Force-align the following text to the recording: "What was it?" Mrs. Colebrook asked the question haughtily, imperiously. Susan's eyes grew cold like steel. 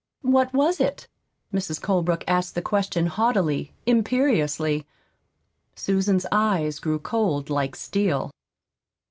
"What 0.23 0.51
was 0.51 0.79
it?" 0.79 1.07
Mrs. 1.53 1.79
Colebrook 1.79 2.23
asked 2.27 2.55
the 2.55 2.61
question 2.63 3.05
haughtily, 3.05 3.75
imperiously. 3.85 4.87
Susan's 5.75 6.25
eyes 6.31 6.79
grew 6.79 6.97
cold 6.97 7.51
like 7.51 7.75
steel. 7.75 8.31